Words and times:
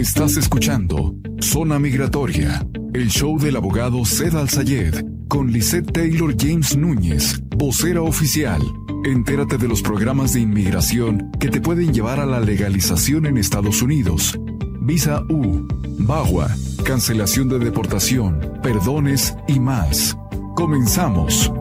Estás 0.00 0.38
escuchando 0.38 1.14
Zona 1.42 1.78
Migratoria, 1.78 2.66
el 2.94 3.10
show 3.10 3.38
del 3.38 3.56
abogado 3.56 4.02
Zed 4.06 4.34
Al-Sayed 4.34 5.04
con 5.28 5.52
Lisette 5.52 5.92
Taylor 5.92 6.34
James 6.38 6.74
Núñez, 6.74 7.38
vocera 7.54 8.00
oficial. 8.00 8.62
Entérate 9.04 9.58
de 9.58 9.68
los 9.68 9.82
programas 9.82 10.32
de 10.32 10.40
inmigración 10.40 11.30
que 11.38 11.50
te 11.50 11.60
pueden 11.60 11.92
llevar 11.92 12.18
a 12.18 12.24
la 12.24 12.40
legalización 12.40 13.26
en 13.26 13.36
Estados 13.36 13.82
Unidos. 13.82 14.40
Visa 14.80 15.22
U, 15.28 15.68
BAGUA, 15.98 16.48
cancelación 16.82 17.50
de 17.50 17.58
deportación, 17.58 18.40
perdones 18.62 19.36
y 19.48 19.60
más. 19.60 20.16
Comenzamos. 20.56 21.52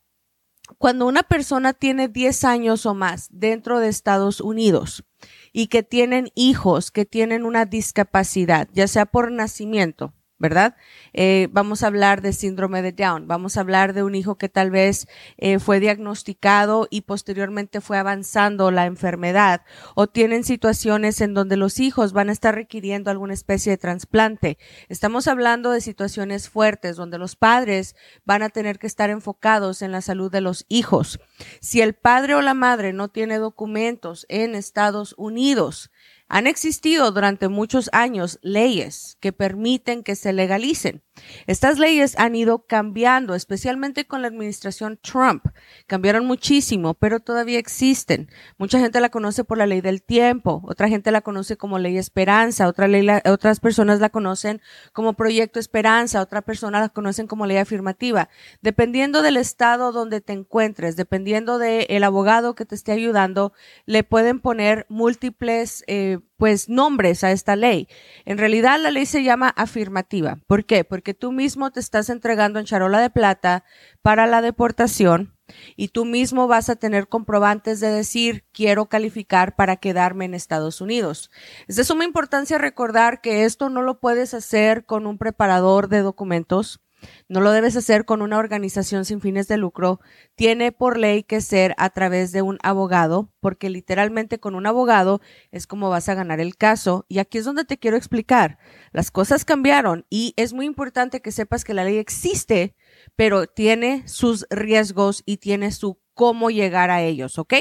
Cuando 0.77 1.05
una 1.05 1.23
persona 1.23 1.73
tiene 1.73 2.07
10 2.07 2.45
años 2.45 2.85
o 2.85 2.93
más 2.93 3.27
dentro 3.29 3.79
de 3.79 3.89
Estados 3.89 4.39
Unidos 4.39 5.03
y 5.51 5.67
que 5.67 5.83
tienen 5.83 6.31
hijos 6.33 6.91
que 6.91 7.05
tienen 7.05 7.43
una 7.43 7.65
discapacidad, 7.65 8.69
ya 8.71 8.87
sea 8.87 9.05
por 9.05 9.33
nacimiento, 9.33 10.13
¿verdad? 10.43 10.75
Eh, 11.13 11.47
vamos 11.53 11.83
a 11.83 11.87
hablar 11.87 12.21
de 12.21 12.33
síndrome 12.33 12.81
de 12.81 12.91
Down, 12.91 13.29
vamos 13.29 13.55
a 13.55 13.61
hablar 13.61 13.93
de 13.93 14.03
un 14.03 14.13
hijo 14.13 14.35
que 14.35 14.49
tal 14.49 14.71
vez 14.71 15.07
eh, 15.37 15.57
fue 15.57 15.79
diagnosticado 15.79 16.89
y 16.91 17.01
posteriormente 17.01 17.79
fue 17.79 17.97
avanzando 17.97 18.69
la 18.69 18.85
enfermedad 18.85 19.61
o 19.95 20.07
tienen 20.07 20.43
situaciones 20.43 21.21
en 21.21 21.33
donde 21.33 21.55
los 21.55 21.79
hijos 21.79 22.11
van 22.11 22.27
a 22.27 22.33
estar 22.33 22.53
requiriendo 22.55 23.09
alguna 23.09 23.33
especie 23.33 23.71
de 23.71 23.77
trasplante. 23.77 24.57
Estamos 24.89 25.29
hablando 25.29 25.71
de 25.71 25.79
situaciones 25.79 26.49
fuertes 26.49 26.97
donde 26.97 27.17
los 27.17 27.37
padres 27.37 27.95
van 28.25 28.43
a 28.43 28.49
tener 28.49 28.79
que 28.79 28.87
estar 28.87 29.09
enfocados 29.09 29.81
en 29.81 29.93
la 29.93 30.01
salud 30.01 30.29
de 30.29 30.41
los 30.41 30.65
hijos. 30.67 31.21
Si 31.61 31.79
el 31.79 31.93
padre 31.93 32.35
o 32.35 32.41
la 32.41 32.53
madre 32.53 32.91
no 32.91 33.07
tiene 33.07 33.37
documentos 33.37 34.25
en 34.27 34.55
Estados 34.55 35.15
Unidos, 35.17 35.89
han 36.27 36.47
existido 36.47 37.11
durante 37.11 37.47
muchos 37.47 37.89
años 37.93 38.39
leyes 38.41 39.17
que 39.19 39.33
permiten 39.33 40.03
que 40.03 40.15
se 40.15 40.33
legalicen. 40.33 41.03
Estas 41.45 41.77
leyes 41.77 42.17
han 42.17 42.35
ido 42.35 42.65
cambiando, 42.65 43.35
especialmente 43.35 44.05
con 44.05 44.21
la 44.21 44.27
administración 44.27 44.99
Trump. 45.01 45.45
Cambiaron 45.87 46.25
muchísimo, 46.25 46.95
pero 46.95 47.19
todavía 47.19 47.59
existen. 47.59 48.29
Mucha 48.57 48.79
gente 48.79 48.99
la 48.99 49.09
conoce 49.09 49.43
por 49.43 49.57
la 49.57 49.67
ley 49.67 49.81
del 49.81 50.01
tiempo, 50.01 50.61
otra 50.65 50.89
gente 50.89 51.11
la 51.11 51.21
conoce 51.21 51.57
como 51.57 51.79
ley 51.79 51.97
Esperanza, 51.97 52.67
otra 52.67 52.87
ley 52.87 53.07
otras 53.25 53.59
personas 53.59 53.99
la 53.99 54.09
conocen 54.09 54.61
como 54.91 55.13
proyecto 55.13 55.59
Esperanza, 55.59 56.21
otra 56.21 56.41
persona 56.41 56.79
la 56.79 56.89
conocen 56.89 57.27
como 57.27 57.45
ley 57.45 57.57
afirmativa. 57.57 58.29
Dependiendo 58.61 59.21
del 59.21 59.37
estado 59.37 59.91
donde 59.91 60.21
te 60.21 60.33
encuentres, 60.33 60.95
dependiendo 60.95 61.57
del 61.57 62.03
abogado 62.03 62.55
que 62.55 62.65
te 62.65 62.75
esté 62.75 62.91
ayudando, 62.91 63.53
le 63.85 64.03
pueden 64.03 64.39
poner 64.39 64.85
múltiples 64.89 65.83
eh, 65.87 66.19
pues 66.43 66.67
nombres 66.67 67.23
a 67.23 67.31
esta 67.31 67.55
ley. 67.55 67.87
En 68.25 68.37
realidad 68.37 68.77
la 68.77 68.91
ley 68.91 69.05
se 69.05 69.23
llama 69.23 69.47
afirmativa. 69.47 70.39
¿Por 70.45 70.65
qué? 70.65 70.83
Porque 70.83 71.13
tú 71.13 71.31
mismo 71.31 71.71
te 71.71 71.79
estás 71.79 72.09
entregando 72.09 72.59
en 72.59 72.65
charola 72.65 72.99
de 72.99 73.09
plata 73.09 73.63
para 74.01 74.27
la 74.27 74.41
deportación 74.41 75.37
y 75.77 75.87
tú 75.87 76.03
mismo 76.03 76.49
vas 76.49 76.67
a 76.67 76.75
tener 76.75 77.07
comprobantes 77.07 77.79
de 77.79 77.87
decir 77.87 78.43
quiero 78.51 78.87
calificar 78.87 79.55
para 79.55 79.77
quedarme 79.77 80.25
en 80.25 80.33
Estados 80.33 80.81
Unidos. 80.81 81.31
Es 81.69 81.77
de 81.77 81.85
suma 81.85 82.03
importancia 82.03 82.57
recordar 82.57 83.21
que 83.21 83.45
esto 83.45 83.69
no 83.69 83.81
lo 83.81 84.01
puedes 84.01 84.33
hacer 84.33 84.85
con 84.85 85.07
un 85.07 85.17
preparador 85.17 85.87
de 85.87 85.99
documentos 85.99 86.81
no 87.27 87.41
lo 87.41 87.51
debes 87.51 87.75
hacer 87.75 88.05
con 88.05 88.21
una 88.21 88.37
organización 88.37 89.05
sin 89.05 89.21
fines 89.21 89.47
de 89.47 89.57
lucro. 89.57 89.99
Tiene 90.35 90.71
por 90.71 90.97
ley 90.97 91.23
que 91.23 91.41
ser 91.41 91.73
a 91.77 91.89
través 91.89 92.31
de 92.31 92.41
un 92.41 92.57
abogado, 92.63 93.31
porque 93.39 93.69
literalmente 93.69 94.39
con 94.39 94.55
un 94.55 94.65
abogado 94.65 95.21
es 95.51 95.67
como 95.67 95.89
vas 95.89 96.09
a 96.09 96.15
ganar 96.15 96.39
el 96.39 96.55
caso. 96.55 97.05
Y 97.09 97.19
aquí 97.19 97.37
es 97.37 97.45
donde 97.45 97.65
te 97.65 97.77
quiero 97.77 97.97
explicar. 97.97 98.57
Las 98.91 99.11
cosas 99.11 99.45
cambiaron 99.45 100.05
y 100.09 100.33
es 100.37 100.53
muy 100.53 100.65
importante 100.65 101.21
que 101.21 101.31
sepas 101.31 101.63
que 101.63 101.73
la 101.73 101.83
ley 101.83 101.97
existe, 101.97 102.75
pero 103.15 103.47
tiene 103.47 104.07
sus 104.07 104.45
riesgos 104.49 105.23
y 105.25 105.37
tiene 105.37 105.71
su 105.71 105.99
cómo 106.13 106.49
llegar 106.49 106.91
a 106.91 107.01
ellos, 107.01 107.39
¿ok? 107.39 107.53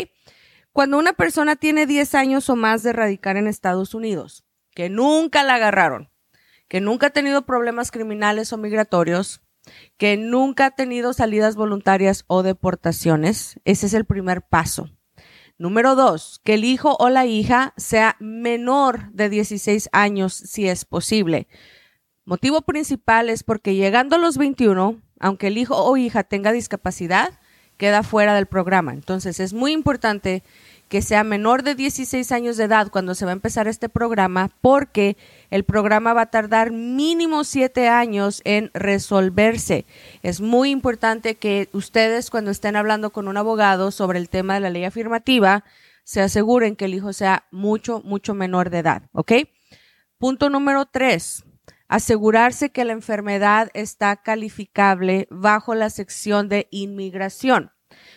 Cuando 0.73 0.99
una 0.99 1.13
persona 1.13 1.57
tiene 1.57 1.87
10 1.87 2.15
años 2.15 2.49
o 2.49 2.57
más 2.57 2.83
de 2.83 2.93
radicar 2.93 3.37
en 3.37 3.47
Estados 3.47 3.95
Unidos, 3.95 4.45
que 4.75 4.89
nunca 4.89 5.43
la 5.43 5.57
agarraron, 5.57 6.12
que 6.73 6.81
nunca 6.81 7.09
ha 7.09 7.11
tenido 7.11 7.45
problemas 7.45 7.91
criminales 7.91 8.51
o 8.55 8.57
migratorios, 8.57 9.43
que 9.99 10.17
nunca 10.17 10.65
ha 10.65 10.71
tenido 10.71 11.13
salidas 11.13 11.55
voluntarias 11.55 12.25
o 12.29 12.43
deportaciones. 12.43 13.61
Ese 13.67 13.85
es 13.85 13.93
el 13.93 14.07
primer 14.07 14.41
paso. 14.41 14.89
Número 15.59 15.95
dos, 15.97 16.41
que 16.45 16.55
el 16.55 16.65
hijo 16.65 16.97
o 16.99 17.11
la 17.11 17.27
hija 17.27 17.75
sea 17.77 18.17
menor 18.21 19.13
de 19.13 19.29
16 19.29 19.91
años 19.93 20.33
si 20.33 20.67
es 20.67 20.87
posible. 20.87 21.47
Motivo 22.25 22.63
principal 22.63 23.29
es 23.29 23.43
porque 23.43 23.75
llegando 23.75 24.17
a 24.17 24.19
los 24.19 24.39
21, 24.39 24.99
aunque 25.21 25.49
el 25.49 25.59
hijo 25.59 25.77
o 25.77 25.99
hija 25.99 26.25
tenga 26.25 26.53
discapacidad, 26.53 27.39
queda 27.77 28.03
fuera 28.03 28.35
del 28.35 28.47
programa. 28.47 28.95
Entonces 28.95 29.41
es 29.41 29.53
muy 29.53 29.73
importante 29.73 30.43
que 30.93 31.01
sea 31.01 31.25
menor 31.25 31.63
de 31.63 31.75
16 31.75 32.33
años 32.33 32.59
de 32.59 32.65
edad 32.65 32.91
cuando 32.91 33.15
se 33.15 33.25
va 33.25 33.31
a 33.31 33.33
empezar 33.33 33.67
este 33.67 33.89
programa, 33.89 34.51
porque 34.61 35.17
el 35.49 35.65
programa 35.65 36.13
va 36.13 36.21
a 36.21 36.31
tardar 36.31 36.71
mínimo 36.71 37.45
7 37.45 37.89
años 37.89 38.43
en 38.45 38.71
resolverse. 38.75 39.87
Es 40.23 40.43
muy 40.43 40.69
importante 40.69 41.37
que 41.37 41.71
ustedes 41.73 42.29
cuando 42.29 42.51
estén 42.51 42.77
hablando 42.77 43.09
con 43.09 43.27
un 43.27 43.39
abogado 43.39 43.91
sobre 43.91 44.19
el 44.19 44.29
tema 44.29 44.53
de 44.53 44.61
la 44.61 44.69
ley 44.69 44.85
afirmativa, 44.85 45.65
se 46.05 46.21
aseguren 46.21 46.77
que 46.77 46.85
el 46.85 46.93
hijo 46.93 47.15
sea 47.15 47.47
mucho, 47.51 48.03
mucho 48.05 48.35
menor 48.35 48.69
de 48.69 48.81
edad, 48.81 49.05
¿ok? 49.13 49.33
Punto 50.19 50.51
número 50.51 50.85
3 50.85 51.43
asegurarse 51.89 52.71
que 52.71 52.85
la 52.85 52.93
enfermedad 52.93 53.71
está 53.73 54.17
calificable 54.17 55.27
bajo 55.31 55.75
la 55.75 55.89
sección 55.89 56.51
de 56.51 56.69
inmigración. 56.71 57.71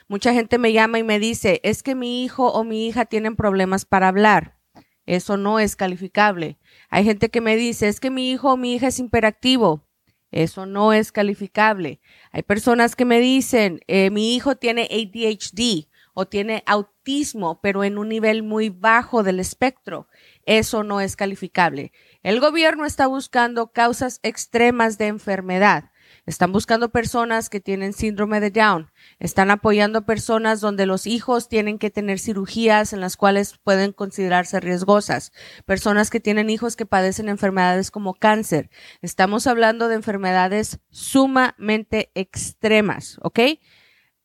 Mucha 0.08 0.34
gente 0.34 0.58
me 0.58 0.74
llama 0.74 1.00
y 1.00 1.04
me 1.04 1.20
dice, 1.20 1.60
es 1.64 1.84
que 1.84 1.96
mi 1.96 2.24
hijo 2.24 2.52
o 2.52 2.64
mi 2.64 2.88
hija 2.88 3.06
tienen 3.06 3.36
problemas 3.36 3.86
para 3.86 4.08
hablar. 4.08 4.58
Eso 5.06 5.38
no 5.38 5.60
es 5.60 5.76
calificable. 5.76 6.58
Hay 6.90 7.04
gente 7.04 7.30
que 7.30 7.42
me 7.42 7.56
dice, 7.56 7.88
es 7.88 8.00
que 8.00 8.10
mi 8.10 8.32
hijo 8.32 8.54
o 8.54 8.58
mi 8.58 8.76
hija 8.76 8.88
es 8.88 9.00
hiperactivo. 9.00 9.86
Eso 10.32 10.66
no 10.66 10.92
es 10.94 11.12
calificable. 11.12 12.02
Hay 12.32 12.44
personas 12.44 12.96
que 12.96 13.06
me 13.06 13.20
dicen, 13.20 13.80
eh, 13.88 14.10
mi 14.10 14.36
hijo 14.36 14.56
tiene 14.56 14.90
ADHD 14.92 15.88
o 16.14 16.26
tiene 16.26 16.64
autismo, 16.66 17.62
pero 17.62 17.84
en 17.84 17.98
un 17.98 18.10
nivel 18.10 18.42
muy 18.42 18.70
bajo 18.70 19.22
del 19.22 19.40
espectro. 19.40 20.08
Eso 20.46 20.84
no 20.84 21.02
es 21.02 21.16
calificable. 21.16 21.92
El 22.24 22.40
gobierno 22.40 22.86
está 22.86 23.06
buscando 23.08 23.72
causas 23.72 24.20
extremas 24.24 24.98
de 24.98 25.08
enfermedad. 25.08 25.92
Están 26.26 26.52
buscando 26.52 26.90
personas 26.90 27.50
que 27.50 27.60
tienen 27.60 27.94
síndrome 27.94 28.40
de 28.40 28.50
Down. 28.50 28.92
Están 29.20 29.52
apoyando 29.52 30.06
personas 30.06 30.60
donde 30.60 30.88
los 30.88 31.06
hijos 31.06 31.50
tienen 31.50 31.78
que 31.78 31.92
tener 31.92 32.18
cirugías 32.18 32.94
en 32.94 33.02
las 33.02 33.16
cuales 33.16 33.60
pueden 33.64 33.92
considerarse 33.92 34.60
riesgosas. 34.60 35.32
Personas 35.66 36.10
que 36.10 36.20
tienen 36.20 36.50
hijos 36.50 36.76
que 36.76 36.88
padecen 36.88 37.30
enfermedades 37.30 37.92
como 37.92 38.16
cáncer. 38.16 38.72
Estamos 39.02 39.46
hablando 39.46 39.88
de 39.88 39.96
enfermedades 39.96 40.80
sumamente 40.90 42.12
extremas, 42.16 43.20
¿ok? 43.22 43.40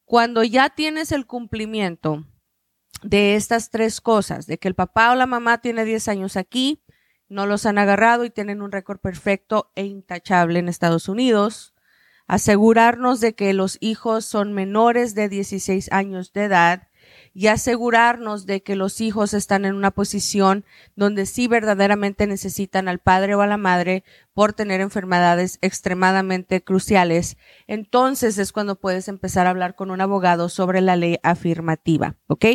Cuando 0.07 0.43
ya 0.43 0.71
tienes 0.71 1.13
el 1.13 1.27
cumplimiento 1.27 2.27
de 3.03 3.37
estas 3.37 3.71
tres 3.71 4.01
cosas, 4.01 4.47
de 4.47 4.59
que 4.59 4.69
el 4.69 4.75
papá 4.75 5.13
o 5.13 5.15
la 5.15 5.27
mamá 5.27 5.61
tiene 5.61 5.85
10 5.85 6.09
años 6.09 6.37
aquí, 6.37 6.83
no 7.29 7.47
los 7.47 7.65
han 7.65 7.79
agarrado 7.79 8.25
y 8.25 8.31
tienen 8.31 8.61
un 8.61 8.73
récord 8.73 8.99
perfecto 8.99 9.71
e 9.77 9.85
intachable 9.85 10.59
en 10.59 10.69
Estados 10.69 11.09
Unidos, 11.09 11.70
asegurarnos 12.31 13.19
de 13.19 13.35
que 13.35 13.53
los 13.53 13.77
hijos 13.81 14.25
son 14.25 14.53
menores 14.53 15.17
de 15.17 15.29
16 15.29 15.91
años 15.91 16.33
de 16.33 16.45
edad 16.45 16.87
y 17.35 17.49
asegurarnos 17.49 18.47
de 18.47 18.63
que 18.63 18.77
los 18.77 19.01
hijos 19.01 19.35
están 19.35 19.65
en 19.65 19.75
una 19.75 19.91
posición 19.91 20.65
donde 20.95 21.27
sí 21.27 21.49
verdaderamente 21.49 22.29
necesitan 22.29 22.87
al 22.87 23.01
padre 23.01 23.35
o 23.35 23.41
a 23.41 23.49
la 23.49 23.57
madre 23.57 24.05
por 24.33 24.53
tener 24.53 24.81
enfermedades 24.81 25.59
extremadamente 25.61 26.63
cruciales, 26.63 27.37
entonces 27.67 28.39
es 28.39 28.53
cuando 28.53 28.79
puedes 28.79 29.09
empezar 29.09 29.49
a 29.49 29.51
hablar 29.51 29.75
con 29.75 29.91
un 29.91 30.01
abogado 30.01 30.49
sobre 30.49 30.81
la 30.83 30.95
ley 30.95 31.19
afirmativa, 31.25 32.15
¿ok? 32.29 32.47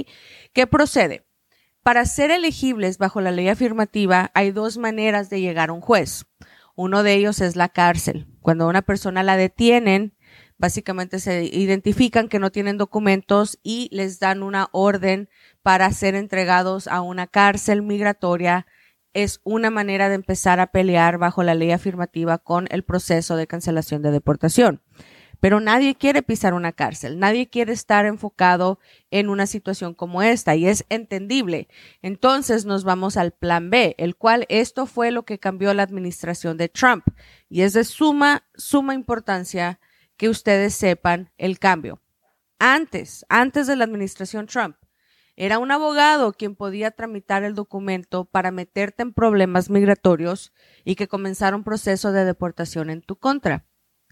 ¿Qué 0.54 0.68
procede? 0.68 1.26
Para 1.84 2.06
ser 2.06 2.32
elegibles 2.32 2.98
bajo 2.98 3.20
la 3.20 3.32
ley 3.32 3.50
afirmativa 3.50 4.32
hay 4.36 4.52
dos 4.52 4.78
maneras 4.78 5.30
de 5.30 5.42
llegar 5.42 5.68
a 5.68 5.74
un 5.74 5.82
juez. 5.82 6.28
Uno 6.76 7.04
de 7.04 7.14
ellos 7.14 7.42
es 7.42 7.58
la 7.58 7.68
cárcel. 7.68 8.26
Cuando 8.46 8.68
una 8.68 8.84
persona 8.84 9.24
la 9.24 9.38
detienen, 9.38 10.14
básicamente 10.60 11.18
se 11.18 11.46
identifican 11.46 12.28
que 12.28 12.38
no 12.38 12.52
tienen 12.52 12.78
documentos 12.78 13.58
y 13.64 13.90
les 13.92 14.20
dan 14.20 14.44
una 14.44 14.68
orden 14.72 15.30
para 15.64 15.90
ser 15.90 16.14
entregados 16.14 16.88
a 16.88 17.02
una 17.02 17.26
cárcel 17.26 17.82
migratoria. 17.82 18.68
Es 19.14 19.42
una 19.46 19.72
manera 19.72 20.10
de 20.10 20.16
empezar 20.16 20.60
a 20.60 20.68
pelear 20.68 21.18
bajo 21.18 21.42
la 21.42 21.56
ley 21.56 21.72
afirmativa 21.72 22.38
con 22.38 22.68
el 22.70 22.84
proceso 22.84 23.36
de 23.36 23.48
cancelación 23.48 24.04
de 24.04 24.12
deportación. 24.12 24.84
Pero 25.46 25.60
nadie 25.60 25.94
quiere 25.94 26.24
pisar 26.24 26.56
una 26.56 26.72
cárcel, 26.72 27.20
nadie 27.20 27.48
quiere 27.48 27.72
estar 27.72 28.08
enfocado 28.08 28.80
en 29.12 29.30
una 29.30 29.46
situación 29.46 29.94
como 29.94 30.24
esta 30.24 30.56
y 30.56 30.66
es 30.66 30.86
entendible. 30.90 31.68
Entonces 32.02 32.66
nos 32.66 32.84
vamos 32.84 33.16
al 33.16 33.32
plan 33.32 33.70
B, 33.70 33.94
el 34.00 34.16
cual 34.16 34.48
esto 34.50 34.88
fue 34.88 35.12
lo 35.12 35.24
que 35.24 35.38
cambió 35.38 35.72
la 35.76 35.84
administración 35.84 36.58
de 36.58 36.68
Trump 36.68 37.06
y 37.48 37.62
es 37.62 37.74
de 37.74 37.84
suma, 37.84 38.44
suma 38.56 38.96
importancia 38.96 39.80
que 40.18 40.30
ustedes 40.30 40.74
sepan 40.74 41.30
el 41.38 41.60
cambio. 41.60 42.02
Antes, 42.58 43.24
antes 43.30 43.68
de 43.68 43.76
la 43.76 43.84
administración 43.84 44.48
Trump, 44.48 44.78
era 45.36 45.60
un 45.60 45.70
abogado 45.70 46.34
quien 46.34 46.56
podía 46.56 46.90
tramitar 46.90 47.44
el 47.44 47.54
documento 47.54 48.26
para 48.26 48.50
meterte 48.50 49.04
en 49.04 49.14
problemas 49.14 49.70
migratorios 49.70 50.54
y 50.84 50.96
que 50.96 51.08
comenzara 51.08 51.56
un 51.56 51.64
proceso 51.64 52.12
de 52.12 52.26
deportación 52.26 52.90
en 52.90 53.04
tu 53.04 53.16
contra. 53.18 53.68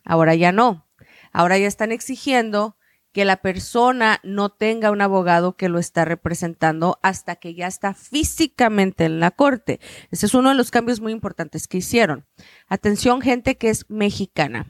Ahora 0.05 0.35
ya 0.35 0.51
no. 0.51 0.85
Ahora 1.33 1.57
ya 1.57 1.67
están 1.67 1.91
exigiendo 1.91 2.77
que 3.11 3.25
la 3.25 3.37
persona 3.37 4.19
no 4.23 4.49
tenga 4.49 4.91
un 4.91 5.01
abogado 5.01 5.55
que 5.55 5.69
lo 5.69 5.77
está 5.77 6.03
representando 6.03 6.99
hasta 7.03 7.35
que 7.35 7.53
ya 7.53 7.67
está 7.67 7.93
físicamente 7.93 9.05
en 9.05 9.19
la 9.19 9.31
corte. 9.31 9.79
Ese 10.09 10.25
es 10.25 10.33
uno 10.33 10.49
de 10.49 10.55
los 10.55 10.71
cambios 10.71 10.99
muy 10.99 11.11
importantes 11.11 11.67
que 11.67 11.77
hicieron. 11.77 12.25
Atención 12.67 13.21
gente 13.21 13.55
que 13.57 13.69
es 13.69 13.89
mexicana. 13.89 14.65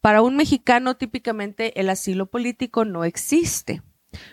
Para 0.00 0.22
un 0.22 0.36
mexicano 0.36 0.96
típicamente 0.96 1.78
el 1.78 1.90
asilo 1.90 2.26
político 2.26 2.84
no 2.84 3.04
existe. 3.04 3.82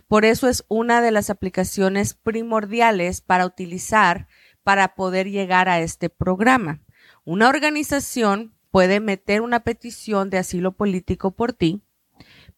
Por 0.08 0.24
eso 0.24 0.48
es 0.48 0.64
una 0.70 1.02
de 1.02 1.12
las 1.12 1.30
aplicaciones 1.30 2.14
primordiales 2.14 3.22
para 3.22 3.46
utilizar 3.46 4.28
para 4.64 4.96
poder 4.96 5.30
llegar 5.30 5.68
a 5.68 5.82
este 5.82 6.10
programa. 6.10 6.82
Una 7.26 7.50
organización 7.50 8.53
puede 8.74 9.00
meter 9.00 9.42
una 9.42 9.60
petición 9.60 10.32
de 10.32 10.40
asilo 10.40 10.72
político 10.72 11.30
por 11.30 11.54
ti, 11.54 11.84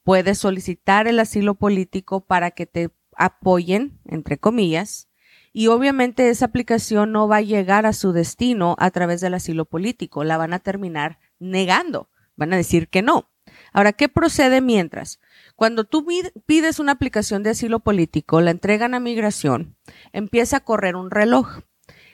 puede 0.02 0.34
solicitar 0.34 1.10
el 1.10 1.20
asilo 1.20 1.56
político 1.56 2.22
para 2.22 2.52
que 2.52 2.66
te 2.66 2.90
apoyen, 3.18 4.00
entre 4.06 4.38
comillas, 4.38 5.10
y 5.52 5.68
obviamente 5.68 6.30
esa 6.30 6.46
aplicación 6.46 7.12
no 7.12 7.28
va 7.28 7.36
a 7.38 7.42
llegar 7.42 7.86
a 7.86 7.92
su 7.92 8.14
destino 8.14 8.78
a 8.80 8.92
través 8.92 9.20
del 9.20 9.34
asilo 9.34 9.66
político, 9.66 10.24
la 10.24 10.38
van 10.38 10.54
a 10.54 10.60
terminar 10.60 11.20
negando, 11.38 12.10
van 12.38 12.54
a 12.54 12.58
decir 12.58 12.88
que 12.88 13.02
no. 13.02 13.30
Ahora, 13.74 13.92
¿qué 13.92 14.08
procede 14.08 14.62
mientras? 14.62 15.20
Cuando 15.58 15.84
tú 15.84 16.08
pides 16.46 16.80
una 16.80 16.94
aplicación 16.94 17.44
de 17.44 17.50
asilo 17.50 17.82
político, 17.82 18.40
la 18.40 18.52
entregan 18.52 18.94
a 18.94 19.02
migración, 19.02 19.76
empieza 20.14 20.56
a 20.56 20.64
correr 20.64 20.96
un 20.96 21.12
reloj. 21.12 21.60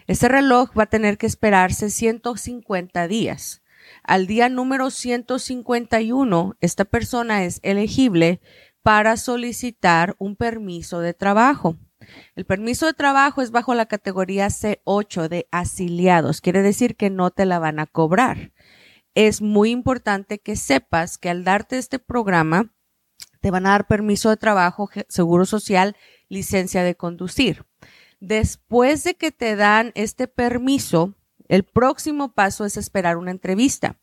Ese 0.08 0.28
reloj 0.28 0.72
va 0.76 0.84
a 0.86 0.90
tener 0.90 1.20
que 1.20 1.28
esperarse 1.28 1.92
150 1.92 3.08
días. 3.08 3.61
Al 4.04 4.28
día 4.28 4.50
número 4.50 4.90
151, 4.90 6.56
esta 6.60 6.86
persona 6.86 7.44
es 7.44 7.60
elegible 7.64 8.42
para 8.84 9.18
solicitar 9.18 10.16
un 10.18 10.36
permiso 10.36 11.00
de 11.00 11.14
trabajo. 11.14 11.78
El 12.36 12.46
permiso 12.46 12.88
de 12.88 12.94
trabajo 12.94 13.42
es 13.42 13.52
bajo 13.52 13.76
la 13.76 13.86
categoría 13.86 14.48
C8 14.48 15.28
de 15.28 15.48
asiliados, 15.52 16.42
quiere 16.42 16.62
decir 16.62 16.96
que 16.96 17.10
no 17.10 17.30
te 17.32 17.46
la 17.46 17.60
van 17.60 17.80
a 17.80 17.86
cobrar. 17.86 18.52
Es 19.14 19.42
muy 19.42 19.72
importante 19.72 20.40
que 20.40 20.56
sepas 20.56 21.18
que 21.18 21.30
al 21.30 21.44
darte 21.44 21.78
este 21.78 22.00
programa, 22.00 22.74
te 23.42 23.52
van 23.52 23.66
a 23.66 23.72
dar 23.72 23.88
permiso 23.88 24.30
de 24.30 24.38
trabajo, 24.38 24.90
seguro 25.10 25.46
social, 25.46 25.96
licencia 26.30 26.84
de 26.84 26.96
conducir. 26.96 27.66
Después 28.20 29.04
de 29.04 29.16
que 29.16 29.32
te 29.32 29.56
dan 29.56 29.92
este 29.96 30.28
permiso, 30.28 31.16
el 31.52 31.66
próximo 31.66 32.32
paso 32.32 32.64
es 32.64 32.78
esperar 32.78 33.18
una 33.18 33.32
entrevista. 33.32 33.98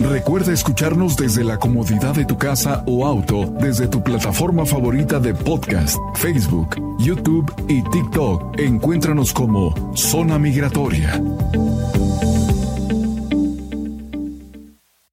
Recuerda 0.00 0.52
escucharnos 0.52 1.16
desde 1.16 1.44
la 1.44 1.58
comodidad 1.58 2.14
de 2.14 2.24
tu 2.24 2.38
casa 2.38 2.84
o 2.86 3.04
auto 3.04 3.52
desde 3.60 3.88
tu 3.88 4.02
plataforma 4.02 4.64
favorita 4.64 5.18
de 5.18 5.34
podcast, 5.34 5.98
Facebook, 6.14 6.76
YouTube 6.98 7.52
y 7.68 7.82
TikTok. 7.82 8.58
Encuéntranos 8.58 9.32
como 9.32 9.74
Zona 9.94 10.38
Migratoria. 10.38 11.20